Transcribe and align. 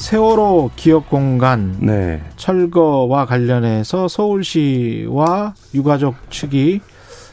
세월호 0.00 0.70
기업 0.76 1.10
공간 1.10 1.76
네. 1.78 2.22
철거와 2.36 3.26
관련해서 3.26 4.08
서울시와 4.08 5.52
유가족 5.74 6.14
측이 6.30 6.80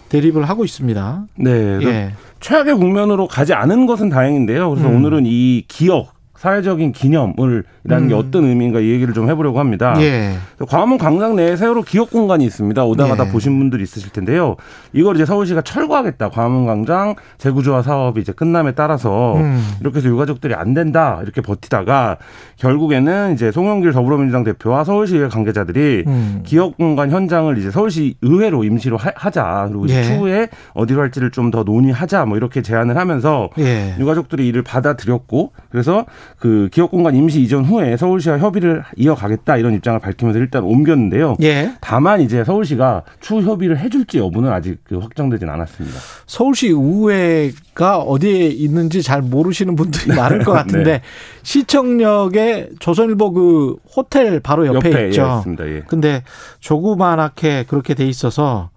대립을 0.09 0.43
하고 0.49 0.65
있습니다. 0.65 1.27
네. 1.37 1.49
예. 1.83 2.13
최악의 2.41 2.75
국면으로 2.75 3.27
가지 3.27 3.53
않은 3.53 3.85
것은 3.85 4.09
다행인데요. 4.09 4.69
그래서 4.69 4.89
음. 4.89 4.97
오늘은 4.97 5.23
이 5.25 5.63
기억, 5.69 6.13
사회적인 6.37 6.91
기념을 6.91 7.63
이라는 7.83 8.07
게 8.09 8.13
음. 8.13 8.19
어떤 8.19 8.45
의미인가 8.45 8.79
이 8.79 8.89
얘기를 8.91 9.13
좀 9.13 9.27
해보려고 9.29 9.59
합니다. 9.59 9.95
예. 9.99 10.33
광화문 10.67 10.97
광장 10.97 11.35
내에 11.35 11.55
세월호 11.55 11.81
기억 11.81 12.11
공간이 12.11 12.45
있습니다. 12.45 12.83
오다 12.85 13.07
가다 13.07 13.27
예. 13.27 13.31
보신 13.31 13.57
분들이 13.57 13.81
있으실 13.83 14.11
텐데요. 14.11 14.55
이걸 14.93 15.15
이제 15.15 15.25
서울시가 15.25 15.61
철거하겠다. 15.61 16.29
광화문 16.29 16.65
광장 16.67 17.15
재구조화 17.39 17.81
사업이 17.81 18.21
이제 18.21 18.31
끝남에 18.33 18.73
따라서 18.73 19.37
음. 19.37 19.61
이렇게 19.81 19.97
해서 19.97 20.07
유가족들이 20.09 20.53
안 20.53 20.73
된다 20.75 21.19
이렇게 21.23 21.41
버티다가 21.41 22.17
결국에는 22.57 23.33
이제 23.33 23.51
송영길 23.51 23.91
더불어민주당 23.93 24.43
대표와 24.43 24.83
서울시의 24.83 25.29
관계자들이 25.29 26.03
음. 26.07 26.43
기업 26.45 26.77
공간 26.77 27.09
현장을 27.11 27.57
이제 27.57 27.71
서울시 27.71 28.15
의회로 28.21 28.63
임시로 28.63 28.97
하- 28.97 29.11
하자 29.15 29.67
그리고 29.69 29.89
예. 29.89 30.03
추후에 30.03 30.49
어디로 30.73 31.01
할지를 31.01 31.31
좀 31.31 31.47
더 31.47 31.63
논의하자 31.63 32.25
뭐 32.25 32.35
이렇게 32.35 32.61
제안을 32.61 32.97
하면서 32.97 33.49
예. 33.57 33.95
유가족들이 33.97 34.45
이를 34.49 34.63
받아들였고 34.63 35.53
그래서 35.69 36.05
그 36.39 36.69
기업 36.71 36.91
공간 36.91 37.15
임시 37.15 37.41
이전 37.41 37.65
후에 37.65 37.97
서울시와 37.97 38.37
협의를 38.37 38.83
이어가겠다 38.95 39.57
이런 39.57 39.73
입장을 39.73 39.99
밝히면서 39.99 40.39
일단 40.39 40.63
옮겼는데요. 40.63 41.37
예. 41.41 41.73
다만 41.81 42.21
이제 42.21 42.43
서울시가 42.43 43.03
추후 43.19 43.41
협의를 43.41 43.79
해줄지 43.79 44.19
여부는 44.19 44.51
아직 44.51 44.79
그 44.83 44.97
확정되진 44.97 45.49
않았습니다. 45.49 45.97
서울시 46.27 46.67
의회가 46.67 47.99
어디에 47.99 48.47
있는지 48.47 49.01
잘 49.01 49.21
모르시는 49.21 49.75
분들이 49.75 50.13
많을 50.15 50.43
것 50.43 50.51
같은데 50.51 50.91
네. 50.91 51.01
시청역에 51.43 52.69
조선일보 52.79 53.31
그 53.31 53.75
호텔 53.95 54.39
바로 54.39 54.67
옆에, 54.67 54.89
옆에 54.89 55.07
있죠. 55.07 55.21
예, 55.21 55.37
있습니다. 55.37 55.67
예. 55.67 55.83
근데 55.87 56.23
조그만하게 56.59 57.65
그렇게 57.67 57.93
돼 57.93 58.05
있어서 58.07 58.69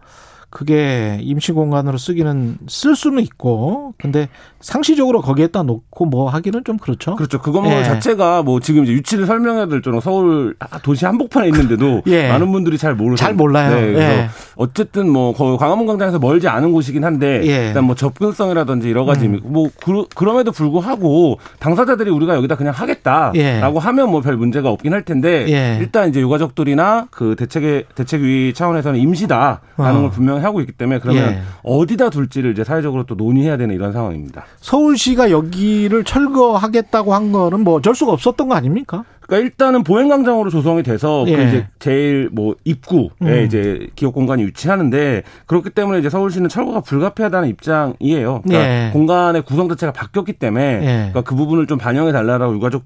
그게 0.51 1.19
임시 1.23 1.53
공간으로 1.53 1.97
쓰기는 1.97 2.59
쓸 2.69 2.97
수는 2.97 3.23
있고 3.23 3.95
근데 3.99 4.29
상시적으로 4.61 5.21
거기에다 5.21 5.63
놓고 5.63 6.05
뭐 6.07 6.29
하기는 6.31 6.65
좀 6.65 6.79
그렇죠. 6.79 7.17
그렇죠. 7.17 7.41
그 7.41 7.51
건물 7.53 7.73
예. 7.73 7.85
자체가 7.85 8.43
뭐 8.43 8.61
지금 8.61 8.85
이제 8.85 8.93
위치를 8.93 9.27
설명해야 9.27 9.67
될 9.67 9.83
정도로 9.83 10.01
서울 10.01 10.55
도시 10.83 11.05
한복판에 11.07 11.49
있는데도 11.49 12.03
예. 12.09 12.29
많은 12.29 12.53
분들이 12.53 12.79
잘 12.79 12.95
모르 12.95 13.17
잘 13.17 13.35
몰라요. 13.35 13.75
네, 13.75 13.81
그래서 13.93 14.13
예. 14.13 14.29
어쨌든 14.57 15.09
뭐 15.11 15.33
거의 15.33 15.57
광화문 15.59 15.87
광장에서 15.87 16.19
멀지 16.19 16.47
않은 16.49 16.73
곳이긴 16.73 17.05
한데 17.05 17.43
예. 17.45 17.59
음. 17.59 17.67
일단 17.69 17.85
뭐 17.85 17.95
접근성이라든지 17.95 18.91
여러 18.91 19.05
가지 19.05 19.29
뭐 19.29 19.69
그, 19.83 20.05
그럼에도 20.15 20.53
불구하고 20.53 21.39
당사자들이 21.59 22.11
우리가 22.11 22.35
여기다 22.37 22.57
그냥 22.57 22.75
하겠다라고 22.75 23.39
예. 23.39 23.61
하면 23.61 24.11
뭐 24.11 24.21
별 24.21 24.37
문제가 24.37 24.69
없긴 24.69 24.93
할 24.93 25.03
텐데 25.03 25.47
예. 25.49 25.79
일단 25.81 26.11
이제 26.11 26.21
유가족들이나 26.21 27.09
그 27.11 27.35
대책의 27.37 27.87
대책위 27.95 28.53
차원에서는 28.55 29.01
임시다라는 29.01 29.61
어. 29.79 30.01
걸 30.03 30.11
분명히 30.11 30.43
하고 30.43 30.61
있기 30.61 30.73
때문에 30.73 30.99
그러면 31.01 31.33
예. 31.33 31.41
어디다 31.63 32.11
둘지를 32.11 32.53
이제 32.53 32.65
사회적으로 32.65 33.05
또 33.05 33.15
논의해야 33.15 33.57
되는 33.57 33.75
이런 33.75 33.93
상황입니다. 33.93 34.45
서울시가 34.61 35.31
여기를 35.31 36.05
철거하겠다고 36.05 37.15
한 37.15 37.33
거는 37.33 37.61
뭐 37.61 37.75
어쩔 37.75 37.95
수가 37.95 38.13
없었던 38.13 38.49
거 38.49 38.55
아닙니까? 38.55 39.05
그러니까 39.31 39.47
일단은 39.47 39.85
보행광장으로 39.85 40.51
조성이 40.51 40.83
돼서 40.83 41.25
그 41.25 41.31
예. 41.31 41.47
이제 41.47 41.67
제일 41.79 42.29
뭐 42.33 42.57
입구에 42.65 43.09
음. 43.23 43.45
이제 43.47 43.87
기업 43.95 44.13
공간이 44.13 44.45
위치하는데 44.45 45.23
그렇기 45.47 45.71
때문에 45.71 46.01
이제 46.01 46.11
서울시는 46.11 46.49
철거가 46.49 46.81
불가피하다는 46.81 47.49
입장이에요. 47.49 48.43
그러니까 48.43 48.55
예. 48.55 48.91
공간의 48.93 49.43
구성 49.43 49.69
자체가 49.69 49.93
바뀌었기 49.93 50.35
때문에 50.35 50.65
예. 50.65 50.87
그러니까 51.11 51.23
그 51.23 51.37
부분을 51.37 51.69
좀 51.69 51.79
반영해 51.79 52.11
달라라고 52.11 52.55
유가족 52.55 52.85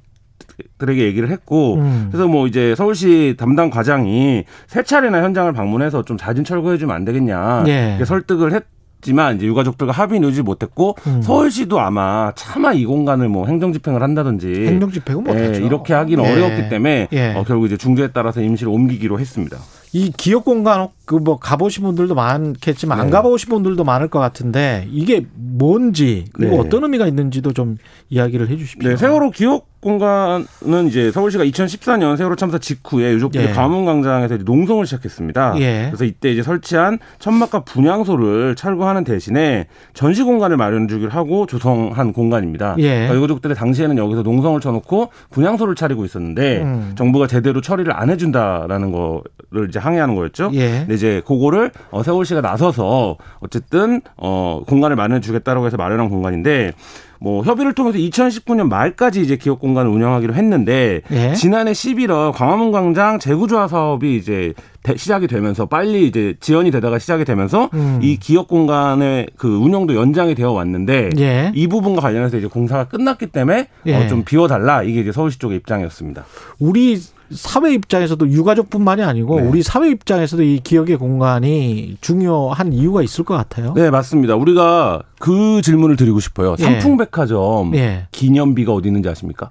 들에게 0.79 1.05
얘기를 1.05 1.31
했고 1.31 1.77
음. 1.77 2.09
그래서 2.11 2.29
뭐 2.29 2.47
이제 2.47 2.75
서울시 2.77 3.35
담당 3.39 3.71
과장이 3.71 4.45
세 4.67 4.83
차례나 4.83 5.23
현장을 5.23 5.53
방문해서 5.53 6.05
좀 6.05 6.17
자진 6.17 6.45
철거해 6.45 6.77
주면 6.77 6.95
안 6.95 7.05
되겠냐 7.05 7.65
예. 7.67 7.99
설득을 8.05 8.53
했 8.53 8.65
지만 9.05 9.37
이제 9.37 9.47
유가족들과 9.47 9.93
합의는 9.93 10.29
이루지 10.29 10.43
못했고 10.43 10.97
음. 11.07 11.23
서울시도 11.23 11.79
아마 11.79 12.33
차마 12.35 12.73
이 12.73 12.85
공간을 12.87 13.29
뭐 13.29 13.47
행정 13.47 13.73
집행을 13.73 14.03
한다든지 14.03 14.67
행정 14.67 14.91
집행은 14.91 15.23
못하죠. 15.23 15.63
예, 15.63 15.65
이렇게 15.65 15.93
하기는 15.93 16.25
예. 16.25 16.33
어려웠기 16.33 16.69
때문에 16.71 17.09
예. 17.13 17.35
어, 17.35 17.45
결국 17.45 17.67
이제 17.67 17.77
중재에 17.77 18.09
따라서 18.13 18.41
임시로 18.41 18.73
옮기기로 18.73 19.21
했습니다. 19.21 19.59
이 19.93 20.11
기업 20.17 20.45
공간 20.45 20.89
그 21.05 21.25
뭐 21.25 21.39
가보신 21.39 21.83
분들도 21.85 22.15
많겠지만 22.15 23.01
안 23.01 23.07
네. 23.07 23.13
가보신 23.13 23.49
분들도 23.49 23.83
많을 23.83 24.09
것 24.09 24.19
같은데 24.19 24.87
이게 24.91 25.27
뭔지 25.35 26.27
그리고 26.33 26.57
네. 26.57 26.61
어떤 26.61 26.83
의미가 26.85 27.07
있는지도 27.07 27.53
좀 27.53 27.77
이야기를 28.11 28.49
해주십시오. 28.51 28.91
네, 28.91 28.97
세월호 28.97 29.31
기억 29.31 29.75
공간은 29.81 30.87
이제 30.89 31.11
서울시가 31.11 31.45
2014년 31.45 32.17
세월호 32.17 32.37
참사 32.37 32.57
직후에 32.57 33.13
유족들이 33.13 33.49
예. 33.49 33.53
광화문광장에서 33.53 34.37
이제 34.37 34.45
농성을 34.45 34.87
시작했습니다. 34.87 35.57
예. 35.59 35.87
그래서 35.91 36.07
이때 36.07 36.33
이제 36.33 36.43
설치한 36.43 36.99
천막과 37.19 37.65
분향소를 37.65 38.55
철거하는 38.55 39.05
대신에 39.05 39.67
전시 39.93 40.23
공간을 40.23 40.57
마련해 40.57 40.87
주기로 40.87 41.11
하고 41.11 41.45
조성한 41.45 42.15
공간입니다. 42.15 42.77
예. 42.79 43.09
그러니까 43.09 43.23
유족들이 43.23 43.55
당시에는 43.55 43.99
여기서 43.99 44.23
농성을 44.23 44.59
쳐놓고 44.59 45.11
분향소를 45.31 45.75
차리고 45.75 46.07
있었는데 46.07 46.63
음. 46.63 46.93
정부가 46.97 47.27
제대로 47.27 47.61
처리를 47.61 47.93
안 47.95 48.09
해준다라는 48.09 48.91
거를 48.91 49.69
이제 49.69 49.79
항의하는 49.79 50.15
거였죠. 50.15 50.51
예. 50.55 50.87
이제 50.95 51.23
그거를 51.27 51.71
어, 51.91 52.03
서울시가 52.03 52.41
나서서 52.41 53.17
어쨌든 53.41 54.01
어 54.17 54.63
공간을 54.67 54.97
마련해 54.97 55.21
주겠다라고 55.21 55.67
해서 55.67 55.77
마련한 55.77 56.09
공간인데 56.09 56.73
뭐 57.21 57.43
협의를 57.43 57.73
통해서 57.75 57.97
2019년 57.99 58.69
말까지 58.69 59.23
이제 59.23 59.37
기업 59.37 59.59
공간을 59.61 59.91
운영하기로 59.91 60.35
했는데 60.35 61.01
예. 61.11 61.33
지난해 61.33 61.73
11월 61.73 62.33
광화문 62.33 62.71
광장 62.71 63.19
재구조화 63.19 63.67
사업이 63.69 64.17
이제 64.17 64.53
대- 64.83 64.97
시작이 64.97 65.27
되면서 65.27 65.65
빨리 65.65 66.07
이제 66.07 66.35
지연이 66.41 66.71
되다가 66.71 66.99
시작이 66.99 67.25
되면서 67.25 67.71
음. 67.73 68.01
이 68.03 68.19
기업 68.19 68.47
공간의 68.49 69.29
그 69.39 69.49
운영도 69.57 69.95
연장이 69.95 70.35
되어 70.35 70.53
왔는데 70.53 71.11
예. 71.19 71.51
이 71.55 71.67
부분과 71.67 72.03
관련해서 72.03 72.37
이제 72.37 72.47
공사가 72.47 72.85
끝났기 72.85 73.29
때문에 73.29 73.69
예. 73.87 73.95
어, 73.95 74.07
좀 74.09 74.25
비워달라 74.25 74.83
이게 74.83 75.01
이제 75.01 75.11
서울시 75.11 75.39
쪽의 75.39 75.57
입장이었습니다. 75.59 76.27
우리 76.59 77.01
사회 77.31 77.73
입장에서도 77.73 78.29
유가족뿐만이 78.29 79.03
아니고 79.03 79.41
네. 79.41 79.47
우리 79.47 79.63
사회 79.63 79.91
입장에서도 79.91 80.43
이 80.43 80.61
기억의 80.63 80.97
공간이 80.97 81.97
중요한 82.01 82.73
이유가 82.73 83.03
있을 83.03 83.25
것 83.25 83.35
같아요. 83.35 83.73
네 83.75 83.91
맞습니다. 83.91 84.37
우리가 84.37 85.03
그 85.19 85.63
질문을 85.63 85.97
드리고 85.97 86.21
싶어요. 86.21 86.55
예. 86.59 86.63
삼풍백화점 86.63 87.75
예. 87.77 88.07
기념비가 88.13 88.73
어디 88.73 88.89
있는지 88.89 89.09
아십니까? 89.09 89.51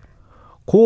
그 0.65 0.77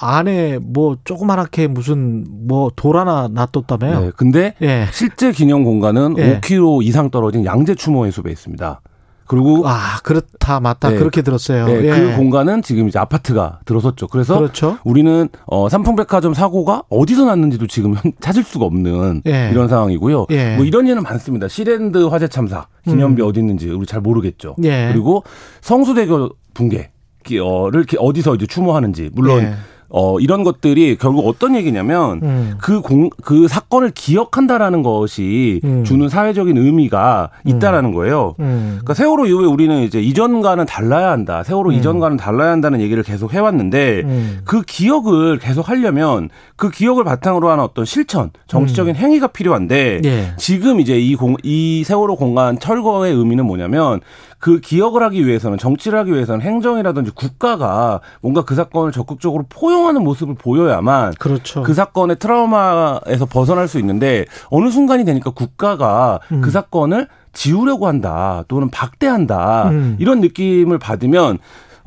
안에 0.00 0.58
뭐 0.58 0.96
조그만하게 1.04 1.66
무슨 1.66 2.24
뭐 2.46 2.70
돌 2.76 2.96
하나 2.96 3.28
놔뒀다며요. 3.28 4.00
네. 4.00 4.10
근데 4.16 4.54
예. 4.62 4.86
실제 4.92 5.32
기념 5.32 5.64
공간은 5.64 6.14
예. 6.18 6.40
5km 6.40 6.82
이상 6.84 7.10
떨어진 7.10 7.44
양재 7.44 7.74
추모 7.74 8.06
해수부에 8.06 8.32
있습니다. 8.32 8.80
그리고 9.28 9.62
아 9.66 9.98
그렇다 10.02 10.58
맞다 10.60 10.90
네. 10.90 10.96
그렇게 10.96 11.22
들었어요. 11.22 11.66
네, 11.66 11.84
예. 11.84 11.90
그 11.90 12.16
공간은 12.16 12.62
지금 12.62 12.88
이제 12.88 12.98
아파트가 12.98 13.60
들어섰죠. 13.66 14.08
그래서 14.08 14.36
그렇죠. 14.38 14.78
우리는 14.84 15.28
어 15.46 15.68
삼풍백화점 15.68 16.34
사고가 16.34 16.82
어디서 16.88 17.26
났는지도 17.26 17.66
지금 17.66 17.94
현- 17.94 18.12
찾을 18.20 18.42
수가 18.42 18.64
없는 18.64 19.22
예. 19.26 19.50
이런 19.52 19.68
상황이고요. 19.68 20.26
예. 20.30 20.56
뭐 20.56 20.64
이런 20.64 20.88
예는 20.88 21.02
많습니다. 21.02 21.46
시랜드 21.48 21.98
화재 22.06 22.26
참사 22.26 22.66
기념비 22.84 23.22
음. 23.22 23.28
어디 23.28 23.40
있는지 23.40 23.68
우리 23.70 23.86
잘 23.86 24.00
모르겠죠. 24.00 24.56
예. 24.64 24.88
그리고 24.92 25.22
성수대교 25.60 26.30
붕괴를 26.54 26.88
어디서 27.98 28.34
이제 28.34 28.46
추모하는지 28.46 29.10
물론 29.12 29.42
예. 29.42 29.54
어 29.90 30.20
이런 30.20 30.44
것들이 30.44 30.96
결국 30.98 31.26
어떤 31.26 31.56
얘기냐면 31.56 32.20
음. 32.22 32.54
그 32.60 32.80
공 32.82 33.08
그 33.22 33.48
사건을 33.48 33.90
기억한다라는 33.94 34.82
것이 34.82 35.60
음. 35.64 35.84
주는 35.84 36.08
사회적인 36.08 36.56
의미가 36.56 37.30
있다라는 37.44 37.92
거예요. 37.92 38.34
음. 38.40 38.78
그러니까 38.80 38.94
세월호 38.94 39.26
이후에 39.26 39.46
우리는 39.46 39.82
이제 39.82 40.00
이전과는 40.00 40.66
달라야 40.66 41.10
한다. 41.10 41.42
세월호 41.42 41.72
이전과는 41.72 42.16
달라야 42.16 42.50
한다는 42.50 42.80
얘기를 42.80 43.02
계속 43.02 43.32
해왔는데 43.32 44.02
음. 44.04 44.40
그 44.44 44.62
기억을 44.62 45.38
계속 45.38 45.68
하려면 45.68 46.28
그 46.56 46.70
기억을 46.70 47.04
바탕으로 47.04 47.50
하는 47.50 47.64
어떤 47.64 47.84
실천, 47.84 48.30
정치적인 48.46 48.94
음. 48.94 48.96
행위가 48.96 49.28
필요한데 49.28 50.00
예. 50.04 50.32
지금 50.36 50.80
이제 50.80 50.98
이, 50.98 51.14
공, 51.14 51.36
이 51.42 51.84
세월호 51.84 52.16
공간 52.16 52.58
철거의 52.58 53.12
의미는 53.14 53.46
뭐냐면 53.46 54.00
그 54.38 54.60
기억을 54.60 55.02
하기 55.02 55.26
위해서는 55.26 55.58
정치를 55.58 55.98
하기 56.00 56.12
위해서는 56.12 56.40
행정이라든지 56.40 57.10
국가가 57.12 58.00
뭔가 58.20 58.44
그 58.44 58.54
사건을 58.54 58.92
적극적으로 58.92 59.44
포용하는 59.48 60.02
모습을 60.04 60.34
보여야만 60.34 61.14
그렇죠. 61.18 61.62
그 61.62 61.74
사건의 61.74 62.18
트라우마에서 62.18 63.26
벗어날 63.26 63.66
수 63.66 63.78
있는데 63.78 64.26
어느 64.50 64.70
순간이 64.70 65.04
되니까 65.04 65.30
국가가 65.30 66.20
음. 66.30 66.40
그 66.40 66.50
사건을 66.50 67.08
지우려고 67.32 67.86
한다 67.86 68.44
또는 68.48 68.70
박대한다 68.70 69.70
음. 69.70 69.96
이런 69.98 70.20
느낌을 70.20 70.78
받으면 70.78 71.38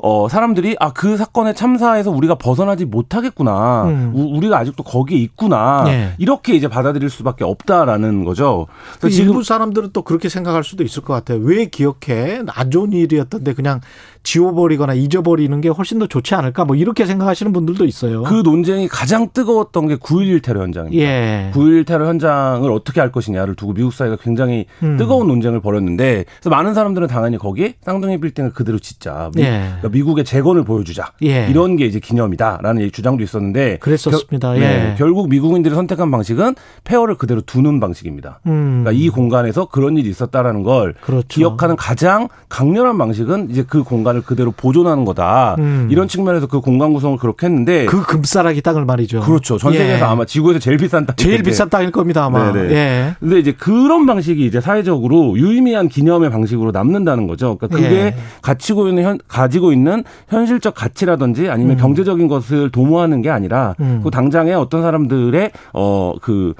어 0.04 0.28
사람들이 0.28 0.76
아 0.80 0.90
그 0.92 1.16
사건에 1.16 1.52
참사해서 1.54 2.10
우리가 2.10 2.34
벗어나지 2.34 2.84
못하겠구나 2.84 3.84
음. 3.84 4.12
우, 4.14 4.40
리가 4.40 4.58
아직도 4.58 4.82
거기에 4.82 5.18
있구나 5.18 5.84
예. 5.88 6.14
이렇게 6.18 6.54
이제 6.54 6.68
받아들일 6.68 7.08
수밖에 7.08 7.44
없다라는 7.44 8.24
거죠. 8.24 8.66
그 9.00 9.10
지금 9.10 9.28
일부 9.30 9.42
사람들은 9.42 9.90
또 9.92 10.02
그렇게 10.02 10.28
생각할 10.28 10.64
수도 10.64 10.82
있을 10.84 11.02
것 11.02 11.12
같아요. 11.14 11.38
왜 11.38 11.66
기억해? 11.66 12.42
안 12.48 12.70
좋은 12.70 12.92
일이었던데 12.92 13.54
그냥 13.54 13.80
지워버리거나 14.22 14.94
잊어버리는 14.94 15.60
게 15.60 15.68
훨씬 15.68 15.98
더 15.98 16.06
좋지 16.06 16.34
않을까? 16.34 16.64
뭐 16.64 16.76
이렇게 16.76 17.06
생각하시는 17.06 17.52
분들도 17.52 17.84
있어요. 17.84 18.22
그 18.22 18.42
논쟁이 18.44 18.88
가장 18.88 19.28
뜨거웠던 19.32 19.88
게 19.88 19.96
9.11 19.96 20.42
테러 20.42 20.62
현장입니다. 20.62 21.02
예. 21.02 21.50
9.11 21.54 21.86
테러 21.86 22.06
현장을 22.06 22.70
어떻게 22.70 23.00
할 23.00 23.10
것이냐를 23.10 23.54
두고 23.54 23.74
미국 23.74 23.92
사회가 23.92 24.16
굉장히 24.16 24.66
음. 24.82 24.96
뜨거운 24.96 25.26
논쟁을 25.26 25.60
벌였는데 25.60 26.24
그래서 26.40 26.50
많은 26.50 26.74
사람들은 26.74 27.08
당연히 27.08 27.38
거기에 27.38 27.74
쌍둥이 27.82 28.20
빌딩을 28.20 28.52
그대로 28.52 28.78
짓자. 28.78 29.30
미, 29.34 29.42
예. 29.42 29.64
그러니까 29.64 29.88
미국의 29.88 30.24
재건을 30.24 30.64
보여주자. 30.64 31.12
예. 31.24 31.48
이런 31.48 31.76
게 31.76 31.86
이제 31.86 31.98
기념이다라는 31.98 32.92
주장도 32.92 33.22
있었는데 33.22 33.78
그랬었습니다. 33.78 34.54
결, 34.54 34.56
예. 34.56 34.60
네, 34.60 34.94
결국 34.98 35.28
미국인들이 35.28 35.74
선택한 35.74 36.10
방식은 36.10 36.54
폐허를 36.84 37.16
그대로 37.16 37.40
두는 37.40 37.80
방식입니다. 37.80 38.40
음. 38.46 38.82
그러니까 38.84 38.92
이 38.92 39.08
공간에서 39.08 39.66
그런 39.66 39.96
일이 39.96 40.08
있었다라는 40.10 40.62
걸 40.62 40.94
그렇죠. 41.00 41.26
기억하는 41.28 41.76
가장 41.76 42.28
강렬한 42.48 42.98
방식은 42.98 43.50
이제 43.50 43.64
그 43.66 43.82
공간 43.82 44.11
을 44.14 44.22
그대로 44.22 44.52
보존하는 44.52 45.04
거다. 45.04 45.56
음. 45.58 45.88
이런 45.90 46.06
측면에서 46.08 46.46
그 46.46 46.60
공간 46.60 46.92
구성을 46.92 47.16
그렇게 47.18 47.46
했는데 47.46 47.86
그 47.86 48.02
금싸라기 48.02 48.60
땅을 48.60 48.84
말이죠. 48.84 49.20
그렇죠. 49.20 49.58
전 49.58 49.72
예. 49.74 49.78
세계에서 49.78 50.06
아마 50.06 50.24
지구에서 50.24 50.58
제일 50.58 50.76
비싼 50.76 51.06
땅 51.06 51.16
제일 51.16 51.42
비싼 51.42 51.68
땅일 51.70 51.90
겁니다 51.90 52.24
아마. 52.24 52.52
네네. 52.52 52.74
예. 52.74 53.14
근데 53.20 53.38
이제 53.38 53.52
그런 53.52 54.06
방식이 54.06 54.44
이제 54.44 54.60
사회적으로 54.60 55.36
유의미한 55.38 55.88
기념의 55.88 56.30
방식으로 56.30 56.70
남는다는 56.72 57.26
거죠. 57.26 57.56
그러니까 57.56 57.78
그게 57.78 57.96
예. 57.96 58.14
가지고 58.42 58.88
있는 58.88 59.04
현, 59.04 59.18
가지고 59.28 59.72
있는 59.72 60.04
현실적 60.28 60.74
가치라든지 60.74 61.48
아니면 61.48 61.76
음. 61.76 61.80
경제적인 61.80 62.28
것을 62.28 62.70
도모하는 62.70 63.22
게 63.22 63.30
아니라 63.30 63.74
음. 63.80 64.00
그 64.04 64.10
당장에 64.10 64.52
어떤 64.52 64.82
사람들의 64.82 65.50
어그 65.72 66.54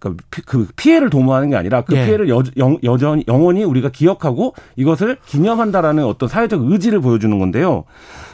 그, 0.00 0.16
피, 0.30 0.42
그 0.42 0.66
피해를 0.74 1.10
도모하는 1.10 1.50
게 1.50 1.56
아니라 1.56 1.82
그 1.82 1.94
예. 1.94 2.06
피해를 2.06 2.28
여, 2.28 2.42
영, 2.56 2.78
여전 2.82 3.22
영원히 3.28 3.62
우리가 3.62 3.90
기억하고 3.90 4.54
이것을 4.76 5.18
기념한다라는 5.26 6.04
어떤 6.04 6.28
사회적 6.28 6.62
의지를 6.62 7.00
보여주는 7.00 7.38
건데요. 7.38 7.84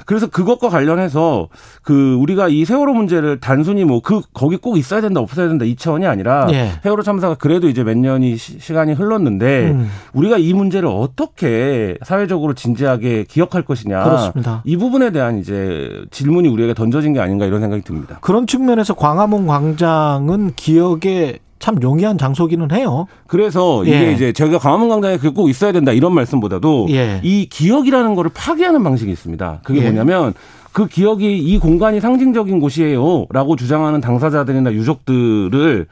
그래서 0.07 0.29
그것과 0.29 0.71
관련해서 0.71 1.49
그 1.83 2.15
우리가 2.15 2.49
이 2.49 2.65
세월호 2.65 2.95
문제를 2.95 3.41
단순히 3.41 3.85
뭐 3.85 4.01
그 4.07 4.21
거기 4.33 4.57
꼭 4.57 4.79
있어야 4.79 5.01
된다 5.01 5.21
없어야 5.21 5.49
된다 5.49 5.65
이 5.65 5.75
차원이 5.75 6.07
아니라 6.07 6.47
예. 6.53 6.71
세월호 6.85 7.03
참사가 7.03 7.35
그래도 7.35 7.69
이제 7.69 7.83
몇 7.83 7.97
년이 7.99 8.37
시, 8.37 8.73
간이 8.73 8.93
흘렀는데 8.93 9.71
음. 9.73 9.91
우리가 10.13 10.39
이 10.39 10.53
문제를 10.53 10.89
어떻게 10.89 11.97
사회적으로 12.05 12.55
진지하게 12.55 13.25
기억할 13.29 13.63
것이냐 13.63 14.05
그렇습니다. 14.05 14.63
이 14.65 14.77
부분에 14.77 15.11
대한 15.11 15.39
이제 15.39 15.91
질문이 16.13 16.49
우리에게 16.49 16.75
던져진 16.75 17.15
게 17.15 17.21
아닌가 17.21 17.47
이런 17.47 17.61
생각이 17.61 17.83
듭니다. 17.83 18.19
그런 18.21 18.47
측면에서 18.47 18.95
광화문 18.95 19.47
광장은 19.49 20.53
기억에 20.55 21.41
참 21.59 21.83
용이한 21.83 22.19
장소기는 22.19 22.71
해요. 22.71 23.07
그래서 23.27 23.83
이게 23.85 24.09
예. 24.09 24.13
이제 24.13 24.33
저희가 24.33 24.59
광화문 24.59 24.89
광장에 24.89 25.17
그게 25.17 25.31
꼭 25.31 25.49
있어야 25.49 25.73
된다 25.73 25.91
이런 25.91 26.15
말씀보다도 26.15 26.87
예. 26.91 27.21
이 27.25 27.47
기억이라는 27.49 28.15
거를 28.15 28.31
파괴하는 28.33 28.85
방식이 28.85 29.11
있습니다. 29.11 29.61
그게 29.65 29.81
예. 29.81 29.85
뭐냐면 30.05 30.35
그 30.73 30.87
기억이 30.87 31.39
이 31.39 31.59
공간이 31.59 32.01
상징적인 32.01 32.61
곳이에요라고 32.61 33.57
주장하는 33.57 34.01
당사자들이나 34.01 34.73
유족들을 34.73 35.87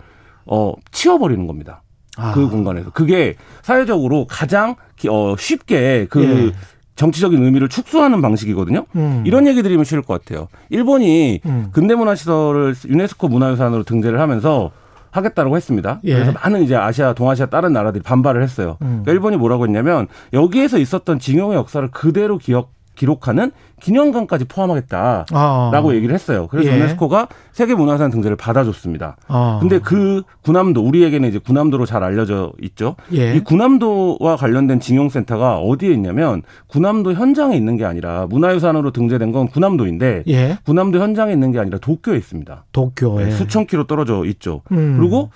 어 0.46 0.72
치워버리는 0.92 1.46
겁니다. 1.46 1.82
아. 2.16 2.32
그 2.32 2.48
공간에서 2.48 2.90
그게 2.90 3.36
사회적으로 3.62 4.26
가장 4.28 4.76
기- 4.96 5.08
어 5.08 5.34
쉽게 5.38 6.06
그 6.10 6.22
예. 6.52 6.52
정치적인 6.96 7.42
의미를 7.42 7.68
축소하는 7.68 8.20
방식이거든요. 8.22 8.86
음. 8.94 9.22
이런 9.26 9.46
얘기 9.48 9.62
드리면 9.62 9.84
쉬울 9.84 10.02
것 10.02 10.22
같아요. 10.22 10.46
일본이 10.70 11.40
음. 11.46 11.68
근대문화 11.72 12.14
시설을 12.14 12.74
유네스코 12.86 13.26
문화유산으로 13.28 13.82
등재를 13.82 14.20
하면서 14.20 14.70
하겠다고 15.10 15.56
했습니다. 15.56 16.00
예. 16.04 16.12
그래서 16.14 16.32
많은 16.32 16.62
이제 16.62 16.76
아시아, 16.76 17.12
동아시아 17.14 17.46
다른 17.46 17.72
나라들이 17.72 18.02
반발을 18.02 18.42
했어요. 18.42 18.76
음. 18.82 18.86
그러니까 19.02 19.12
일본이 19.12 19.36
뭐라고 19.36 19.64
했냐면 19.64 20.06
여기에서 20.32 20.78
있었던 20.78 21.18
징용의 21.18 21.56
역사를 21.56 21.88
그대로 21.90 22.38
기억 22.38 22.73
기록하는 22.94 23.50
기념관까지 23.80 24.46
포함하겠다라고 24.46 25.26
아. 25.32 25.94
얘기를 25.94 26.14
했어요. 26.14 26.46
그래서 26.50 26.70
예. 26.70 26.76
유네스코가 26.76 27.28
세계문화유산 27.52 28.10
등재를 28.10 28.36
받아줬습니다. 28.36 29.16
아. 29.28 29.58
근데 29.60 29.78
그 29.78 30.22
군함도 30.42 30.80
우리에게는 30.80 31.28
이제 31.28 31.38
군함도로 31.38 31.84
잘 31.84 32.02
알려져 32.02 32.52
있죠. 32.62 32.96
예. 33.12 33.34
이 33.34 33.40
군함도와 33.40 34.36
관련된 34.36 34.80
징용센터가 34.80 35.58
어디에 35.58 35.92
있냐면 35.92 36.42
군함도 36.68 37.12
현장에 37.14 37.56
있는 37.56 37.76
게 37.76 37.84
아니라 37.84 38.26
문화유산으로 38.26 38.92
등재된 38.92 39.32
건 39.32 39.48
군함도인데 39.48 40.24
예. 40.28 40.58
군함도 40.64 41.00
현장에 41.00 41.32
있는 41.32 41.52
게 41.52 41.58
아니라 41.58 41.78
도쿄에 41.78 42.16
있습니다. 42.16 42.64
도쿄에 42.72 43.24
네, 43.26 43.30
수천 43.32 43.66
킬로 43.66 43.86
떨어져 43.86 44.24
있죠. 44.24 44.62
음. 44.72 44.96
그리고 44.98 45.30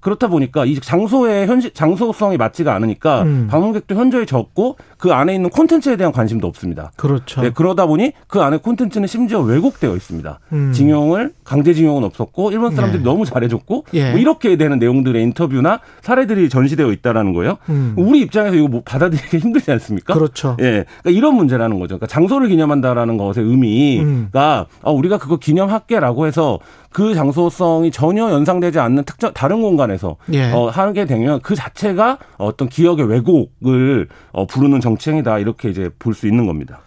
그렇다 0.00 0.28
보니까 0.28 0.64
이 0.64 0.78
장소의 0.80 1.46
현실 1.46 1.72
장소성이 1.72 2.36
맞지가 2.36 2.74
않으니까 2.74 3.22
음. 3.22 3.48
방문객도 3.50 3.94
현저히 3.94 4.26
적고 4.26 4.76
그 4.98 5.12
안에 5.12 5.34
있는 5.34 5.50
콘텐츠에 5.50 5.96
대한 5.96 6.12
관심도 6.12 6.46
없습니다. 6.46 6.92
그렇죠. 6.96 7.40
네, 7.40 7.50
그러다 7.50 7.86
보니 7.86 8.12
그 8.26 8.40
안에 8.40 8.58
콘텐츠는 8.58 9.06
심지어 9.06 9.40
왜곡되어 9.40 9.94
있습니다. 9.94 10.40
음. 10.52 10.72
징용을 10.72 11.32
강제 11.44 11.74
징용은 11.74 12.04
없었고 12.04 12.50
일본 12.50 12.74
사람들이 12.74 13.02
네. 13.02 13.08
너무 13.08 13.24
잘해줬고 13.24 13.86
예. 13.94 14.10
뭐 14.10 14.20
이렇게 14.20 14.56
되는 14.56 14.78
내용들의 14.78 15.22
인터뷰나 15.22 15.80
사례들이 16.02 16.48
전시되어 16.48 16.92
있다라는 16.92 17.32
거예요. 17.32 17.58
음. 17.68 17.94
우리 17.96 18.20
입장에서 18.20 18.56
이거 18.56 18.68
뭐 18.68 18.82
받아들이기 18.84 19.38
힘들지 19.38 19.70
않습니까? 19.72 20.14
그렇죠. 20.14 20.56
예, 20.60 20.84
그러니까 21.02 21.10
이런 21.10 21.34
문제라는 21.34 21.78
거죠. 21.78 21.96
그러니까 21.98 22.06
장소를 22.06 22.48
기념한다라는 22.48 23.16
것의 23.16 23.34
의미가 23.38 24.02
음. 24.04 24.28
아, 24.32 24.90
우리가 24.90 25.18
그거 25.18 25.36
기념할게라고 25.36 26.26
해서 26.26 26.58
그 26.92 27.14
장소성이 27.14 27.90
전혀 27.92 28.30
연상되지 28.30 28.78
않는 28.80 29.04
특정 29.04 29.32
다른 29.32 29.62
공간에서 29.62 30.16
예. 30.32 30.50
어, 30.52 30.68
하게 30.68 31.04
되면 31.04 31.40
그 31.40 31.54
자체가 31.54 32.18
어떤 32.36 32.68
기억의 32.68 33.06
왜곡을 33.06 34.08
어, 34.32 34.46
부르는 34.46 34.80
정치행위다 34.80 35.38
이렇게 35.38 35.70
이제 35.70 35.88
볼 35.98 36.14
수 36.14 36.26
있는 36.26 36.46
겁니다. 36.46 36.80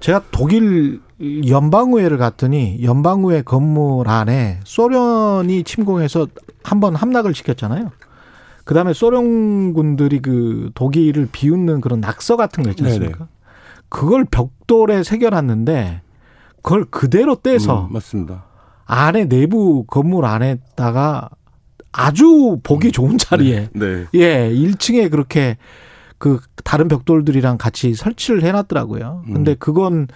제가 0.00 0.22
독일 0.30 1.00
연방의회를 1.46 2.16
갔더니 2.18 2.78
연방의회 2.82 3.42
건물 3.42 4.08
안에 4.08 4.60
소련이 4.64 5.62
침공해서 5.64 6.26
한 6.62 6.80
번 6.80 6.94
함락을 6.96 7.34
시켰잖아요. 7.34 7.90
그 8.64 8.74
다음에 8.74 8.92
소련군들이 8.92 10.20
그 10.22 10.70
독일을 10.74 11.28
비웃는 11.30 11.80
그런 11.80 12.00
낙서 12.00 12.36
같은 12.36 12.62
거 12.64 12.70
있지 12.70 12.82
않습니까? 12.84 13.28
그걸 13.88 14.24
벽돌에 14.24 15.02
새겨놨는데 15.02 16.02
그걸 16.62 16.84
그대로 16.86 17.34
떼서 17.36 17.86
음, 17.88 17.92
맞습니다. 17.92 18.44
안에 18.92 19.26
내부 19.28 19.84
건물 19.86 20.24
안에다가 20.24 21.28
아주 21.92 22.58
보기 22.64 22.90
좋은 22.90 23.18
자리에 23.18 23.68
네. 23.72 24.06
예, 24.14 24.50
1층에 24.52 25.10
그렇게 25.10 25.56
그 26.18 26.40
다른 26.64 26.88
벽돌들이랑 26.88 27.56
같이 27.56 27.94
설치를 27.94 28.42
해놨더라고요. 28.42 29.22
음. 29.28 29.32
근데 29.32 29.54
그건 29.54 30.08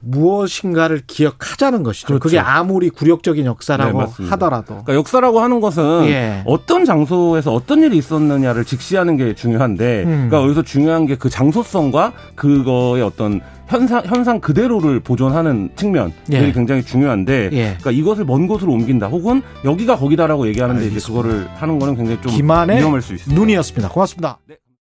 무엇인가를 0.00 1.02
기억하자는 1.06 1.82
것이죠. 1.82 2.06
그렇죠. 2.06 2.22
그게 2.22 2.38
아무리 2.38 2.90
굴욕적인 2.90 3.44
네, 3.44 3.48
역사라고 3.48 3.98
맞습니다. 3.98 4.34
하더라도. 4.34 4.66
그러니까 4.66 4.94
역사라고 4.94 5.40
하는 5.40 5.60
것은 5.60 6.04
예. 6.04 6.42
어떤 6.46 6.84
장소에서 6.84 7.52
어떤 7.52 7.82
일이 7.82 7.96
있었느냐를 7.96 8.64
직시하는 8.64 9.16
게 9.16 9.34
중요한데, 9.34 10.02
음. 10.04 10.28
그러니까 10.28 10.42
여기서 10.42 10.62
중요한 10.62 11.06
게 11.06 11.16
그 11.16 11.30
장소성과 11.30 12.12
그거의 12.34 13.02
어떤 13.02 13.40
현상 13.66 14.02
현상 14.04 14.40
그대로를 14.40 15.00
보존하는 15.00 15.70
측면들이 15.76 16.48
예. 16.48 16.52
굉장히 16.52 16.82
중요한데, 16.82 17.50
예. 17.52 17.64
그러니까 17.78 17.90
이것을 17.90 18.24
먼 18.24 18.46
곳으로 18.46 18.72
옮긴다, 18.72 19.08
혹은 19.08 19.42
여기가 19.64 19.96
거기다라고 19.96 20.46
얘기하는데 20.48 20.86
이제 20.86 21.00
그거를 21.00 21.46
하는 21.54 21.78
거는 21.78 21.96
굉장히 21.96 22.20
좀 22.20 22.32
위험할 22.32 23.02
수 23.02 23.14
있습니다. 23.14 23.40
눈이었습니다. 23.40 23.88
고맙습니다. 23.88 24.38
네. 24.46 24.56